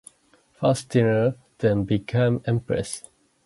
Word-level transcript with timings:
Faustina 0.59 1.35
then 1.59 1.83
became 1.83 2.41
empress. 2.47 3.03